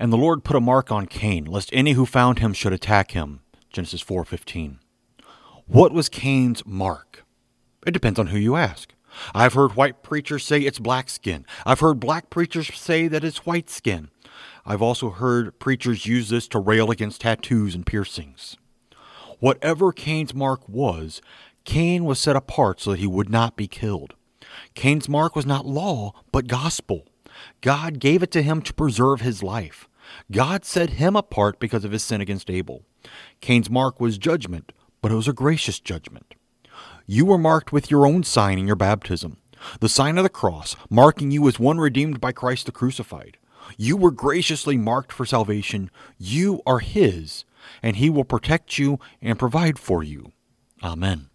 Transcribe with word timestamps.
And 0.00 0.10
the 0.10 0.16
Lord 0.16 0.44
put 0.44 0.56
a 0.56 0.60
mark 0.60 0.90
on 0.90 1.04
Cain, 1.04 1.44
lest 1.44 1.68
any 1.74 1.92
who 1.92 2.06
found 2.06 2.38
him 2.38 2.54
should 2.54 2.72
attack 2.72 3.10
him. 3.10 3.40
Genesis 3.70 4.00
4:15. 4.00 4.78
What 5.66 5.92
was 5.92 6.08
Cain's 6.08 6.64
mark? 6.64 7.26
It 7.86 7.90
depends 7.90 8.18
on 8.18 8.28
who 8.28 8.38
you 8.38 8.56
ask. 8.56 8.94
I've 9.34 9.52
heard 9.52 9.76
white 9.76 10.02
preachers 10.02 10.42
say 10.42 10.60
it's 10.62 10.78
black 10.78 11.10
skin. 11.10 11.44
I've 11.66 11.80
heard 11.80 12.00
black 12.00 12.30
preachers 12.30 12.74
say 12.74 13.08
that 13.08 13.24
it's 13.24 13.44
white 13.44 13.68
skin. 13.68 14.08
I've 14.64 14.80
also 14.80 15.10
heard 15.10 15.58
preachers 15.58 16.06
use 16.06 16.30
this 16.30 16.48
to 16.48 16.58
rail 16.58 16.90
against 16.90 17.20
tattoos 17.20 17.74
and 17.74 17.84
piercings. 17.84 18.56
Whatever 19.38 19.92
Cain's 19.92 20.32
mark 20.32 20.66
was, 20.66 21.20
Cain 21.64 22.06
was 22.06 22.18
set 22.18 22.36
apart 22.36 22.80
so 22.80 22.92
that 22.92 23.00
he 23.00 23.06
would 23.06 23.28
not 23.28 23.54
be 23.54 23.68
killed. 23.68 24.14
Cain's 24.74 25.10
mark 25.10 25.36
was 25.36 25.44
not 25.44 25.66
law, 25.66 26.14
but 26.32 26.46
gospel. 26.46 27.06
God 27.60 27.98
gave 27.98 28.22
it 28.22 28.30
to 28.32 28.42
him 28.42 28.62
to 28.62 28.74
preserve 28.74 29.20
his 29.20 29.42
life. 29.42 29.88
God 30.30 30.64
set 30.64 30.90
him 30.90 31.16
apart 31.16 31.60
because 31.60 31.84
of 31.84 31.92
his 31.92 32.02
sin 32.02 32.20
against 32.20 32.50
Abel. 32.50 32.82
Cain's 33.40 33.70
mark 33.70 34.00
was 34.00 34.18
judgment, 34.18 34.72
but 35.00 35.12
it 35.12 35.16
was 35.16 35.28
a 35.28 35.32
gracious 35.32 35.80
judgment. 35.80 36.34
You 37.06 37.26
were 37.26 37.38
marked 37.38 37.72
with 37.72 37.90
your 37.90 38.06
own 38.06 38.22
sign 38.24 38.58
in 38.58 38.66
your 38.66 38.76
baptism, 38.76 39.38
the 39.80 39.88
sign 39.88 40.18
of 40.18 40.24
the 40.24 40.28
cross, 40.28 40.76
marking 40.88 41.30
you 41.30 41.46
as 41.48 41.58
one 41.58 41.78
redeemed 41.78 42.20
by 42.20 42.32
Christ 42.32 42.66
the 42.66 42.72
crucified. 42.72 43.36
You 43.76 43.96
were 43.96 44.10
graciously 44.10 44.76
marked 44.76 45.12
for 45.12 45.26
salvation. 45.26 45.90
You 46.18 46.62
are 46.66 46.80
His, 46.80 47.44
and 47.82 47.96
He 47.96 48.10
will 48.10 48.24
protect 48.24 48.78
you 48.78 48.98
and 49.20 49.38
provide 49.38 49.78
for 49.78 50.02
you. 50.02 50.32
Amen. 50.82 51.29